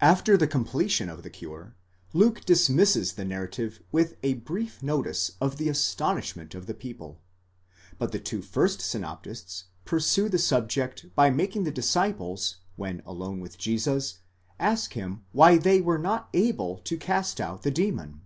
After 0.00 0.36
the 0.36 0.46
completion 0.46 1.08
of 1.08 1.24
the 1.24 1.28
cure, 1.28 1.74
Luke 2.12 2.44
dismisses 2.44 3.14
the 3.14 3.24
narrative 3.24 3.80
with 3.90 4.14
a 4.22 4.34
brief 4.34 4.80
notice 4.80 5.32
of 5.40 5.56
the 5.56 5.68
astonishment 5.68 6.54
of 6.54 6.66
the 6.66 6.72
people; 6.72 7.20
but 7.98 8.12
the 8.12 8.20
two 8.20 8.42
first 8.42 8.80
synoptists 8.80 9.64
pursue 9.84 10.28
the 10.28 10.38
subject 10.38 11.12
by 11.16 11.30
making 11.30 11.64
the 11.64 11.72
disciples, 11.72 12.58
when 12.76 13.02
alone 13.04 13.40
with 13.40 13.58
Jesus, 13.58 14.20
ask 14.60 14.92
him 14.92 15.24
why 15.32 15.58
they 15.58 15.80
were 15.80 15.98
not 15.98 16.28
able 16.32 16.78
to 16.84 16.96
cast 16.96 17.40
out 17.40 17.64
the 17.64 17.72
demon? 17.72 18.20